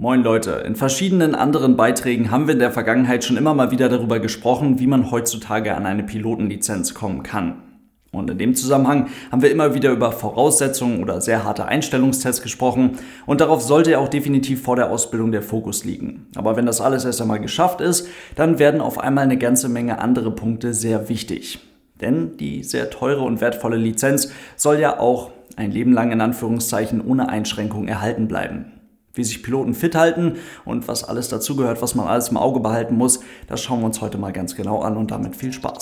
[0.00, 3.88] Moin Leute, in verschiedenen anderen Beiträgen haben wir in der Vergangenheit schon immer mal wieder
[3.88, 7.64] darüber gesprochen, wie man heutzutage an eine Pilotenlizenz kommen kann.
[8.12, 13.00] Und in dem Zusammenhang haben wir immer wieder über Voraussetzungen oder sehr harte Einstellungstests gesprochen
[13.26, 16.28] und darauf sollte ja auch definitiv vor der Ausbildung der Fokus liegen.
[16.36, 18.06] Aber wenn das alles erst einmal geschafft ist,
[18.36, 21.58] dann werden auf einmal eine ganze Menge andere Punkte sehr wichtig.
[22.00, 27.04] Denn die sehr teure und wertvolle Lizenz soll ja auch ein Leben lang in Anführungszeichen
[27.04, 28.77] ohne Einschränkung erhalten bleiben.
[29.18, 30.34] Wie sich Piloten fit halten
[30.64, 34.00] und was alles dazugehört, was man alles im Auge behalten muss, das schauen wir uns
[34.00, 35.80] heute mal ganz genau an und damit viel Spaß.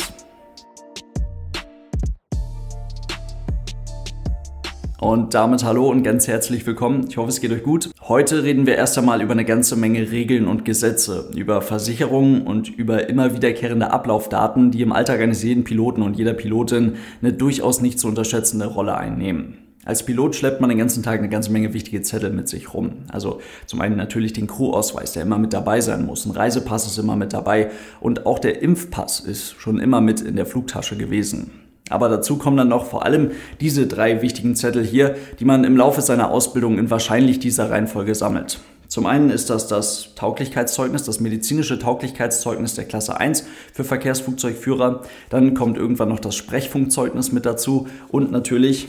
[4.99, 7.09] Und damit hallo und ganz herzlich willkommen.
[7.11, 7.91] Ich hoffe, es geht euch gut.
[8.01, 12.71] Heute reden wir erst einmal über eine ganze Menge Regeln und Gesetze, über Versicherungen und
[12.71, 17.83] über immer wiederkehrende Ablaufdaten, die im Alltag eines jeden Piloten und jeder Pilotin eine durchaus
[17.83, 19.66] nicht zu unterschätzende Rolle einnehmen.
[19.87, 23.05] Als Pilot schleppt man den ganzen Tag eine ganze Menge wichtige Zettel mit sich rum.
[23.09, 26.27] Also zum einen natürlich den Crew-Ausweis, der immer mit dabei sein muss.
[26.27, 27.71] Ein Reisepass ist immer mit dabei
[28.01, 31.53] und auch der Impfpass ist schon immer mit in der Flugtasche gewesen.
[31.89, 35.77] Aber dazu kommen dann noch vor allem diese drei wichtigen Zettel hier, die man im
[35.77, 38.59] Laufe seiner Ausbildung in wahrscheinlich dieser Reihenfolge sammelt.
[38.89, 45.03] Zum einen ist das das Tauglichkeitszeugnis, das medizinische Tauglichkeitszeugnis der Klasse 1 für Verkehrsflugzeugführer.
[45.29, 48.89] Dann kommt irgendwann noch das Sprechfunkzeugnis mit dazu und natürlich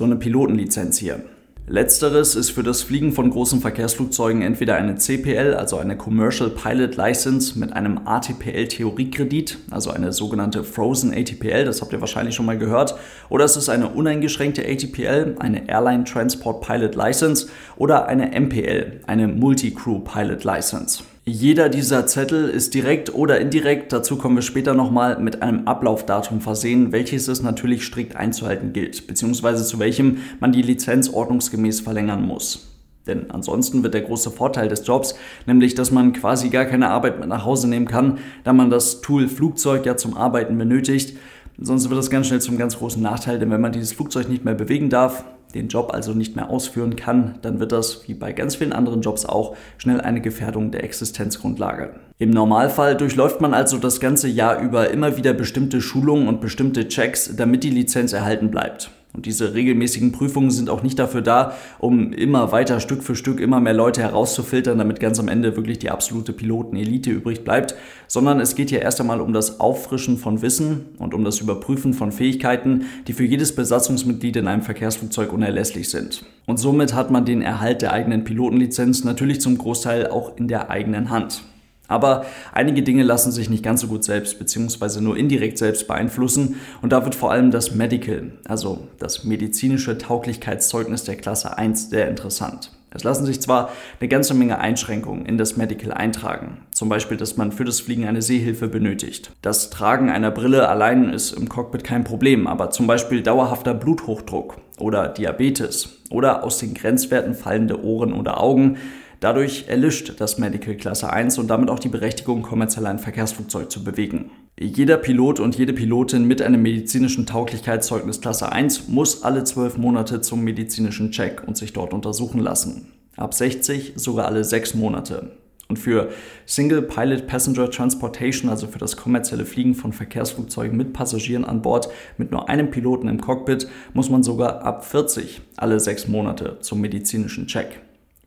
[0.00, 1.20] so eine Pilotenlizenz hier.
[1.66, 6.96] Letzteres ist für das Fliegen von großen Verkehrsflugzeugen entweder eine CPL, also eine Commercial Pilot
[6.96, 12.46] License mit einem ATPL Theoriekredit, also eine sogenannte Frozen ATPL, das habt ihr wahrscheinlich schon
[12.46, 12.94] mal gehört,
[13.28, 19.28] oder es ist eine uneingeschränkte ATPL, eine Airline Transport Pilot License oder eine MPL, eine
[19.28, 21.04] Multi-Crew Pilot License.
[21.32, 26.40] Jeder dieser Zettel ist direkt oder indirekt, dazu kommen wir später nochmal, mit einem Ablaufdatum
[26.40, 32.26] versehen, welches es natürlich strikt einzuhalten gilt, beziehungsweise zu welchem man die Lizenz ordnungsgemäß verlängern
[32.26, 32.66] muss.
[33.06, 35.14] Denn ansonsten wird der große Vorteil des Jobs,
[35.46, 39.00] nämlich dass man quasi gar keine Arbeit mit nach Hause nehmen kann, da man das
[39.00, 41.16] Tool Flugzeug ja zum Arbeiten benötigt.
[41.58, 44.44] Sonst wird das ganz schnell zum ganz großen Nachteil, denn wenn man dieses Flugzeug nicht
[44.44, 48.32] mehr bewegen darf, den Job also nicht mehr ausführen kann, dann wird das, wie bei
[48.32, 51.90] ganz vielen anderen Jobs auch, schnell eine Gefährdung der Existenzgrundlage.
[52.18, 56.88] Im Normalfall durchläuft man also das ganze Jahr über immer wieder bestimmte Schulungen und bestimmte
[56.88, 58.90] Checks, damit die Lizenz erhalten bleibt.
[59.12, 63.40] Und diese regelmäßigen Prüfungen sind auch nicht dafür da, um immer weiter Stück für Stück
[63.40, 67.74] immer mehr Leute herauszufiltern, damit ganz am Ende wirklich die absolute Pilotenelite übrig bleibt,
[68.06, 71.92] sondern es geht hier erst einmal um das Auffrischen von Wissen und um das Überprüfen
[71.92, 76.24] von Fähigkeiten, die für jedes Besatzungsmitglied in einem Verkehrsflugzeug unerlässlich sind.
[76.46, 80.70] Und somit hat man den Erhalt der eigenen Pilotenlizenz natürlich zum Großteil auch in der
[80.70, 81.42] eigenen Hand.
[81.90, 85.00] Aber einige Dinge lassen sich nicht ganz so gut selbst bzw.
[85.00, 91.04] nur indirekt selbst beeinflussen und da wird vor allem das Medical, also das medizinische Tauglichkeitszeugnis
[91.04, 92.70] der Klasse 1 sehr interessant.
[92.92, 97.36] Es lassen sich zwar eine ganze Menge Einschränkungen in das Medical eintragen, zum Beispiel, dass
[97.36, 99.30] man für das Fliegen eine Sehhilfe benötigt.
[99.42, 104.58] Das Tragen einer Brille allein ist im Cockpit kein Problem, aber zum Beispiel dauerhafter Bluthochdruck
[104.78, 108.78] oder Diabetes oder aus den Grenzwerten fallende Ohren oder Augen
[109.20, 113.84] Dadurch erlischt das Medical Klasse 1 und damit auch die Berechtigung, kommerziell ein Verkehrsflugzeug zu
[113.84, 114.30] bewegen.
[114.58, 120.22] Jeder Pilot und jede Pilotin mit einem medizinischen Tauglichkeitszeugnis Klasse 1 muss alle zwölf Monate
[120.22, 122.92] zum medizinischen Check und sich dort untersuchen lassen.
[123.16, 125.32] Ab 60 sogar alle sechs Monate.
[125.68, 126.08] Und für
[126.46, 131.90] Single Pilot Passenger Transportation, also für das kommerzielle Fliegen von Verkehrsflugzeugen mit Passagieren an Bord,
[132.16, 136.80] mit nur einem Piloten im Cockpit, muss man sogar ab 40 alle sechs Monate zum
[136.80, 137.80] medizinischen Check.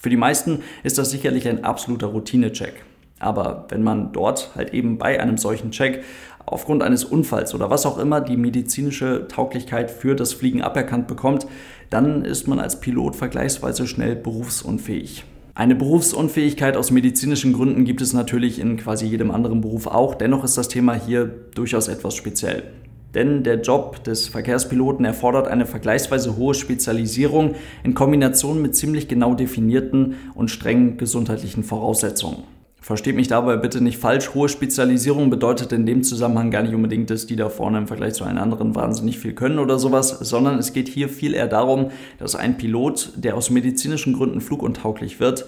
[0.03, 2.74] Für die meisten ist das sicherlich ein absoluter Routinecheck.
[3.19, 6.03] Aber wenn man dort halt eben bei einem solchen Check
[6.46, 11.47] aufgrund eines Unfalls oder was auch immer die medizinische Tauglichkeit für das Fliegen aberkannt bekommt,
[11.90, 15.24] dann ist man als Pilot vergleichsweise schnell berufsunfähig.
[15.56, 20.44] Eine Berufsunfähigkeit aus medizinischen Gründen gibt es natürlich in quasi jedem anderen Beruf auch, dennoch
[20.44, 22.64] ist das Thema hier durchaus etwas speziell.
[23.13, 29.35] Denn der Job des Verkehrspiloten erfordert eine vergleichsweise hohe Spezialisierung in Kombination mit ziemlich genau
[29.35, 32.43] definierten und strengen gesundheitlichen Voraussetzungen.
[32.84, 34.34] Versteht mich dabei bitte nicht falsch.
[34.34, 38.14] Hohe Spezialisierung bedeutet in dem Zusammenhang gar nicht unbedingt, dass die da vorne im Vergleich
[38.16, 41.91] zu allen anderen wahnsinnig viel können oder sowas, sondern es geht hier viel eher darum,
[42.17, 45.46] dass ein Pilot, der aus medizinischen Gründen fluguntauglich wird,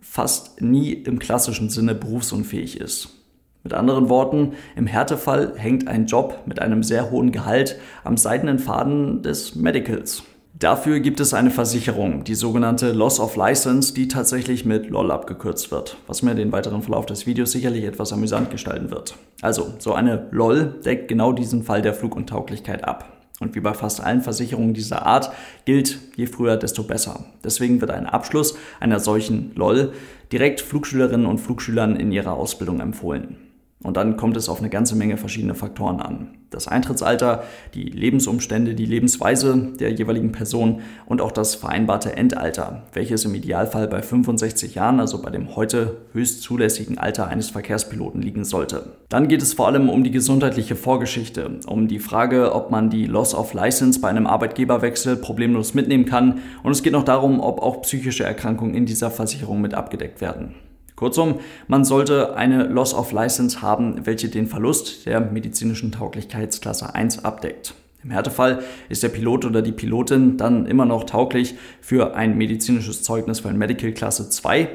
[0.00, 3.25] fast nie im klassischen Sinne berufsunfähig ist.
[3.66, 8.60] Mit anderen Worten, im Härtefall hängt ein Job mit einem sehr hohen Gehalt am seidenen
[8.60, 10.22] Faden des Medicals.
[10.56, 15.72] Dafür gibt es eine Versicherung, die sogenannte Loss of License, die tatsächlich mit LOL abgekürzt
[15.72, 19.16] wird, was mir den weiteren Verlauf des Videos sicherlich etwas amüsant gestalten wird.
[19.42, 23.16] Also, so eine LOL deckt genau diesen Fall der Fluguntauglichkeit ab.
[23.40, 25.30] Und wie bei fast allen Versicherungen dieser Art
[25.64, 27.24] gilt, je früher, desto besser.
[27.44, 29.92] Deswegen wird ein Abschluss einer solchen LOL
[30.32, 33.36] direkt Flugschülerinnen und Flugschülern in ihrer Ausbildung empfohlen.
[33.82, 36.28] Und dann kommt es auf eine ganze Menge verschiedene Faktoren an.
[36.48, 37.42] Das Eintrittsalter,
[37.74, 43.86] die Lebensumstände, die Lebensweise der jeweiligen Person und auch das vereinbarte Endalter, welches im Idealfall
[43.86, 48.92] bei 65 Jahren, also bei dem heute höchst zulässigen Alter eines Verkehrspiloten liegen sollte.
[49.10, 53.06] Dann geht es vor allem um die gesundheitliche Vorgeschichte, um die Frage, ob man die
[53.06, 57.60] Loss of License bei einem Arbeitgeberwechsel problemlos mitnehmen kann und es geht noch darum, ob
[57.60, 60.54] auch psychische Erkrankungen in dieser Versicherung mit abgedeckt werden.
[60.96, 67.22] Kurzum, man sollte eine Loss of License haben, welche den Verlust der medizinischen Tauglichkeitsklasse 1
[67.22, 67.74] abdeckt.
[68.02, 73.02] Im Härtefall ist der Pilot oder die Pilotin dann immer noch tauglich für ein medizinisches
[73.02, 74.68] Zeugnis für ein Medical Klasse 2.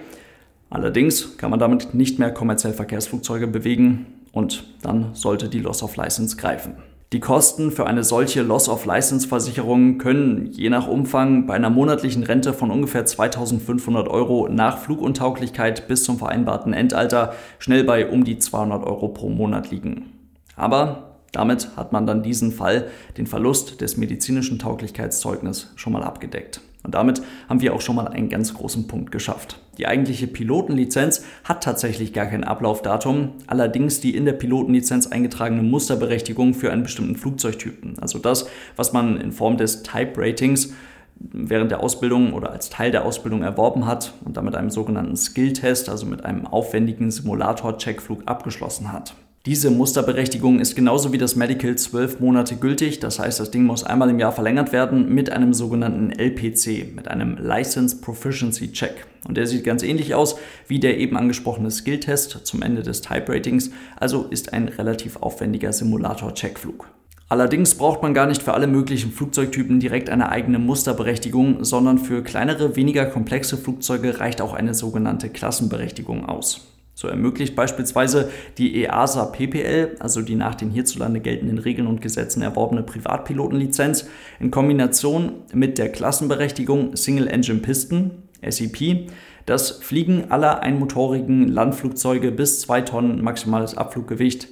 [0.70, 5.96] Allerdings kann man damit nicht mehr kommerziell Verkehrsflugzeuge bewegen und dann sollte die Loss of
[5.96, 6.76] License greifen.
[7.14, 12.72] Die Kosten für eine solche Loss-of-License-Versicherung können je nach Umfang bei einer monatlichen Rente von
[12.72, 19.10] ungefähr 2500 Euro nach Fluguntauglichkeit bis zum vereinbarten Endalter schnell bei um die 200 Euro
[19.10, 20.14] pro Monat liegen.
[20.56, 22.88] Aber damit hat man dann diesen Fall,
[23.18, 26.62] den Verlust des medizinischen Tauglichkeitszeugnisses, schon mal abgedeckt.
[26.84, 29.60] Und damit haben wir auch schon mal einen ganz großen Punkt geschafft.
[29.78, 36.54] Die eigentliche Pilotenlizenz hat tatsächlich gar kein Ablaufdatum, allerdings die in der Pilotenlizenz eingetragene Musterberechtigung
[36.54, 38.00] für einen bestimmten Flugzeugtypen.
[38.00, 40.74] Also das, was man in Form des Type Ratings
[41.16, 45.90] während der Ausbildung oder als Teil der Ausbildung erworben hat und damit einem sogenannten Skill-Test,
[45.90, 49.14] also mit einem aufwendigen Simulator-Checkflug abgeschlossen hat.
[49.48, 53.00] Diese Musterberechtigung ist genauso wie das Medical zwölf Monate gültig.
[53.00, 57.08] Das heißt, das Ding muss einmal im Jahr verlängert werden mit einem sogenannten LPC, mit
[57.08, 59.08] einem License Proficiency Check.
[59.28, 60.36] Und der sieht ganz ähnlich aus
[60.68, 66.88] wie der eben angesprochene Skill-Test zum Ende des Type-Ratings, also ist ein relativ aufwendiger Simulator-Checkflug.
[67.28, 72.22] Allerdings braucht man gar nicht für alle möglichen Flugzeugtypen direkt eine eigene Musterberechtigung, sondern für
[72.22, 76.71] kleinere, weniger komplexe Flugzeuge reicht auch eine sogenannte Klassenberechtigung aus.
[77.02, 82.44] So ermöglicht beispielsweise die EASA PPL, also die nach den hierzulande geltenden Regeln und Gesetzen
[82.44, 84.08] erworbene Privatpilotenlizenz,
[84.40, 88.12] in Kombination mit der Klassenberechtigung Single Engine Piston,
[88.48, 89.10] SEP,
[89.48, 94.50] das Fliegen aller einmotorigen Landflugzeuge bis 2 Tonnen maximales Abfluggewicht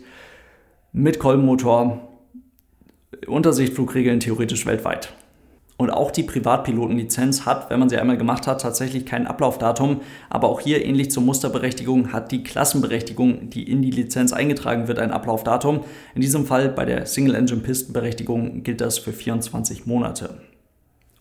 [0.92, 2.10] mit Kolbenmotor,
[3.28, 5.13] Untersichtflugregeln theoretisch weltweit.
[5.80, 10.02] Und auch die Privatpilotenlizenz hat, wenn man sie einmal gemacht hat, tatsächlich kein Ablaufdatum.
[10.30, 15.00] Aber auch hier, ähnlich zur Musterberechtigung, hat die Klassenberechtigung, die in die Lizenz eingetragen wird,
[15.00, 15.86] ein Ablaufdatum.
[16.16, 20.42] In diesem Fall bei der Single-Engine-Pistenberechtigung gilt das für 24 Monate.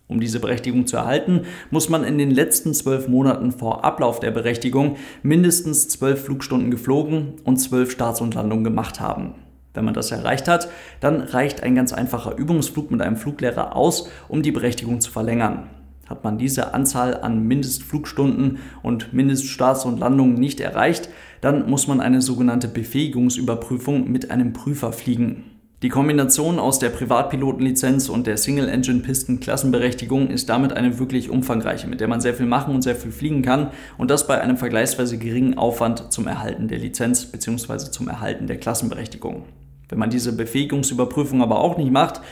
[0.09, 4.33] Um diese Berechtigung zu erhalten, muss man in den letzten zwölf Monaten vor Ablauf der
[4.33, 9.35] Berechtigung mindestens zwölf Flugstunden geflogen und zwölf Starts und Landungen gemacht haben.
[9.75, 10.69] Wenn man das erreicht hat,
[11.01, 15.69] dann reicht ein ganz einfacher Übungsflug mit einem Fluglehrer aus, um die Berechtigung zu verlängern.
[16.09, 21.11] Hat man diese Anzahl an Mindestflugstunden und Mindeststarts und Landungen nicht erreicht,
[21.43, 25.58] dann muss man eine sogenannte Befähigungsüberprüfung mit einem Prüfer fliegen.
[25.81, 32.09] Die Kombination aus der Privatpilotenlizenz und der Single-Engine-Pisten-Klassenberechtigung ist damit eine wirklich umfangreiche, mit der
[32.09, 35.57] man sehr viel machen und sehr viel fliegen kann und das bei einem vergleichsweise geringen
[35.57, 37.93] Aufwand zum Erhalten der Lizenz bzw.
[37.93, 39.45] zum Erhalten der Klassenberechtigung.
[39.89, 42.23] Wenn man diese Befähigungsüberprüfung aber auch nicht macht,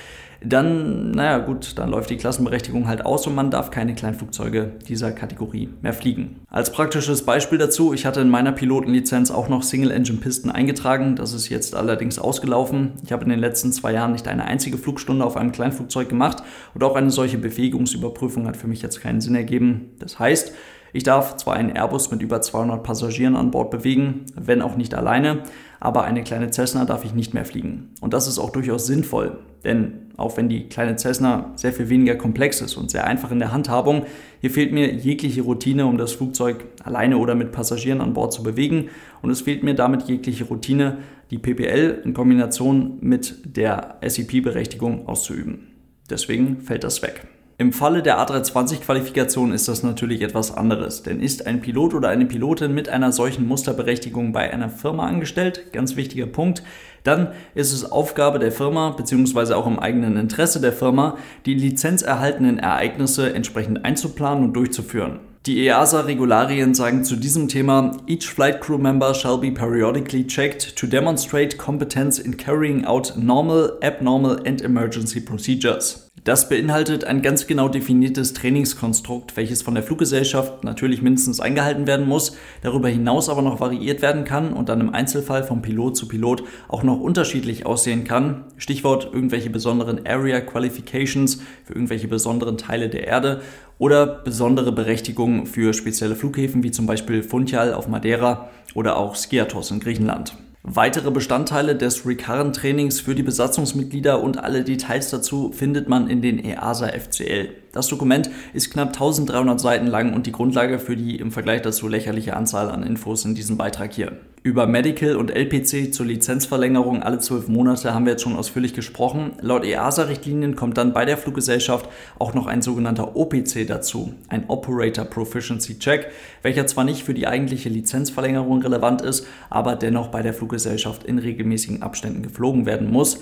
[0.44, 5.12] dann, naja gut, dann läuft die Klassenberechtigung halt aus und man darf keine Kleinflugzeuge dieser
[5.12, 6.40] Kategorie mehr fliegen.
[6.48, 11.48] Als praktisches Beispiel dazu, ich hatte in meiner Pilotenlizenz auch noch Single-Engine-Pisten eingetragen, das ist
[11.48, 12.92] jetzt allerdings ausgelaufen.
[13.04, 16.42] Ich habe in den letzten zwei Jahren nicht eine einzige Flugstunde auf einem Kleinflugzeug gemacht
[16.74, 19.92] und auch eine solche Befähigungsüberprüfung hat für mich jetzt keinen Sinn ergeben.
[19.98, 20.52] Das heißt,
[20.92, 24.94] ich darf zwar einen Airbus mit über 200 Passagieren an Bord bewegen, wenn auch nicht
[24.94, 25.42] alleine,
[25.80, 27.90] aber eine kleine Cessna darf ich nicht mehr fliegen.
[28.00, 32.14] Und das ist auch durchaus sinnvoll, denn auch wenn die kleine Cessna sehr viel weniger
[32.14, 34.06] komplex ist und sehr einfach in der Handhabung,
[34.40, 38.42] hier fehlt mir jegliche Routine, um das Flugzeug alleine oder mit Passagieren an Bord zu
[38.42, 38.88] bewegen
[39.20, 40.98] und es fehlt mir damit jegliche Routine,
[41.30, 45.66] die PPL in Kombination mit der SEP-Berechtigung auszuüben.
[46.08, 47.26] Deswegen fällt das weg.
[47.58, 52.26] Im Falle der A320-Qualifikation ist das natürlich etwas anderes, denn ist ein Pilot oder eine
[52.26, 56.62] Pilotin mit einer solchen Musterberechtigung bei einer Firma angestellt, ganz wichtiger Punkt,
[57.02, 59.54] dann ist es Aufgabe der Firma bzw.
[59.54, 65.20] auch im eigenen Interesse der Firma, die lizenzerhaltenen Ereignisse entsprechend einzuplanen und durchzuführen.
[65.46, 70.86] Die EASA-Regularien sagen zu diesem Thema, each flight crew member shall be periodically checked to
[70.86, 76.05] demonstrate competence in carrying out normal, abnormal and emergency procedures.
[76.26, 82.08] Das beinhaltet ein ganz genau definiertes Trainingskonstrukt, welches von der Fluggesellschaft natürlich mindestens eingehalten werden
[82.08, 86.08] muss, darüber hinaus aber noch variiert werden kann und dann im Einzelfall von Pilot zu
[86.08, 88.42] Pilot auch noch unterschiedlich aussehen kann.
[88.56, 93.42] Stichwort irgendwelche besonderen Area Qualifications für irgendwelche besonderen Teile der Erde
[93.78, 99.70] oder besondere Berechtigungen für spezielle Flughäfen wie zum Beispiel Funchal auf Madeira oder auch Skiathos
[99.70, 100.36] in Griechenland.
[100.68, 106.44] Weitere Bestandteile des Recurrent-Trainings für die Besatzungsmitglieder und alle Details dazu findet man in den
[106.44, 107.50] EASA FCL.
[107.76, 111.88] Das Dokument ist knapp 1300 Seiten lang und die Grundlage für die im Vergleich dazu
[111.88, 114.12] lächerliche Anzahl an Infos in diesem Beitrag hier.
[114.42, 119.32] Über Medical und LPC zur Lizenzverlängerung alle zwölf Monate haben wir jetzt schon ausführlich gesprochen.
[119.42, 125.04] Laut EASA-Richtlinien kommt dann bei der Fluggesellschaft auch noch ein sogenannter OPC dazu, ein Operator
[125.04, 126.06] Proficiency Check,
[126.40, 131.18] welcher zwar nicht für die eigentliche Lizenzverlängerung relevant ist, aber dennoch bei der Fluggesellschaft in
[131.18, 133.18] regelmäßigen Abständen geflogen werden muss.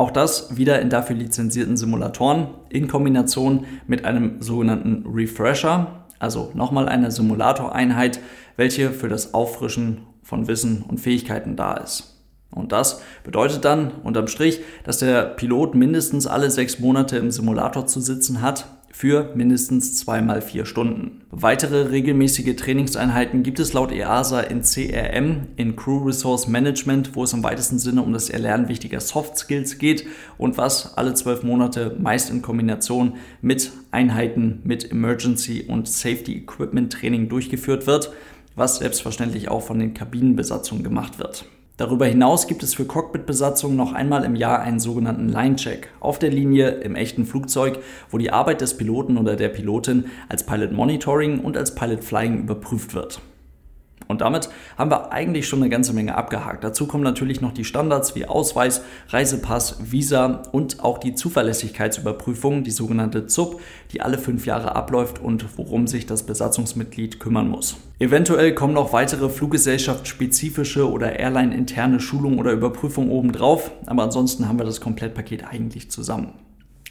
[0.00, 6.88] Auch das wieder in dafür lizenzierten Simulatoren in Kombination mit einem sogenannten Refresher, also nochmal
[6.88, 8.18] eine Simulatoreinheit,
[8.56, 12.18] welche für das Auffrischen von Wissen und Fähigkeiten da ist.
[12.50, 17.86] Und das bedeutet dann unterm Strich, dass der Pilot mindestens alle sechs Monate im Simulator
[17.86, 18.64] zu sitzen hat
[19.00, 21.22] für mindestens zweimal vier Stunden.
[21.30, 27.32] Weitere regelmäßige Trainingseinheiten gibt es laut EASA in CRM, in Crew Resource Management, wo es
[27.32, 30.04] im weitesten Sinne um das Erlernen wichtiger Soft Skills geht
[30.36, 36.92] und was alle zwölf Monate meist in Kombination mit Einheiten mit Emergency und Safety Equipment
[36.92, 38.12] Training durchgeführt wird,
[38.54, 41.46] was selbstverständlich auch von den Kabinenbesatzungen gemacht wird.
[41.80, 46.28] Darüber hinaus gibt es für Cockpitbesatzungen noch einmal im Jahr einen sogenannten Line-Check auf der
[46.28, 47.78] Linie im echten Flugzeug,
[48.10, 52.40] wo die Arbeit des Piloten oder der Pilotin als Pilot Monitoring und als Pilot Flying
[52.40, 53.22] überprüft wird.
[54.10, 56.64] Und damit haben wir eigentlich schon eine ganze Menge abgehakt.
[56.64, 62.72] Dazu kommen natürlich noch die Standards wie Ausweis, Reisepass, Visa und auch die Zuverlässigkeitsüberprüfung, die
[62.72, 63.60] sogenannte ZUP,
[63.92, 67.76] die alle fünf Jahre abläuft und worum sich das Besatzungsmitglied kümmern muss.
[68.00, 74.64] Eventuell kommen noch weitere fluggesellschaftsspezifische oder Airline-interne Schulungen oder Überprüfungen obendrauf, aber ansonsten haben wir
[74.64, 76.32] das Komplettpaket eigentlich zusammen.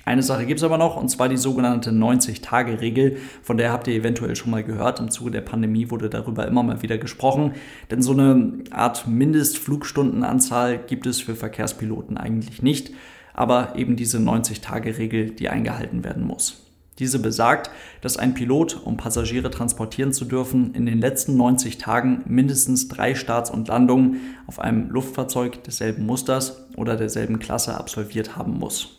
[0.05, 3.93] Eine Sache gibt es aber noch, und zwar die sogenannte 90-Tage-Regel, von der habt ihr
[3.93, 4.99] eventuell schon mal gehört.
[4.99, 7.53] Im Zuge der Pandemie wurde darüber immer mal wieder gesprochen.
[7.91, 12.91] Denn so eine Art Mindestflugstundenanzahl gibt es für Verkehrspiloten eigentlich nicht,
[13.33, 16.65] aber eben diese 90-Tage-Regel, die eingehalten werden muss.
[16.99, 22.23] Diese besagt, dass ein Pilot, um Passagiere transportieren zu dürfen, in den letzten 90 Tagen
[22.27, 28.59] mindestens drei Starts und Landungen auf einem Luftfahrzeug desselben Musters oder derselben Klasse absolviert haben
[28.59, 28.98] muss.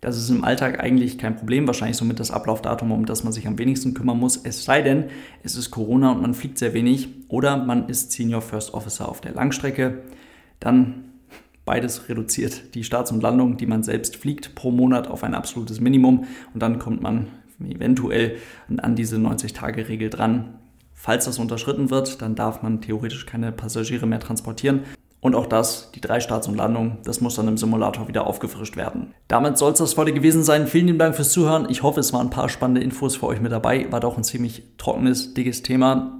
[0.00, 3.46] Das ist im Alltag eigentlich kein Problem, wahrscheinlich somit das Ablaufdatum, um das man sich
[3.46, 4.38] am wenigsten kümmern muss.
[4.38, 5.04] Es sei denn,
[5.42, 9.20] es ist Corona und man fliegt sehr wenig oder man ist Senior First Officer auf
[9.20, 10.02] der Langstrecke.
[10.58, 11.04] Dann
[11.66, 15.80] beides reduziert die Starts und Landungen, die man selbst fliegt, pro Monat auf ein absolutes
[15.80, 17.26] Minimum und dann kommt man
[17.62, 18.36] eventuell
[18.78, 20.54] an diese 90-Tage-Regel dran.
[20.94, 24.80] Falls das unterschritten wird, dann darf man theoretisch keine Passagiere mehr transportieren.
[25.20, 28.76] Und auch das, die drei Starts und Landungen, das muss dann im Simulator wieder aufgefrischt
[28.76, 29.14] werden.
[29.28, 30.66] Damit soll es das heute gewesen sein.
[30.66, 31.66] Vielen lieben Dank fürs Zuhören.
[31.68, 33.90] Ich hoffe, es waren ein paar spannende Infos für euch mit dabei.
[33.92, 36.16] War doch ein ziemlich trockenes, dickes Thema.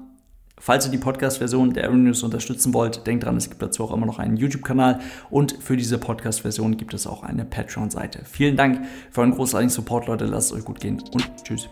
[0.63, 3.95] Falls ihr die Podcast-Version der Aero News unterstützen wollt, denkt dran, es gibt dazu auch
[3.95, 8.27] immer noch einen YouTube-Kanal und für diese Podcast-Version gibt es auch eine Patreon-Seite.
[8.27, 10.27] Vielen Dank für euren großartigen Support, Leute.
[10.27, 11.71] Lasst es euch gut gehen und tschüss.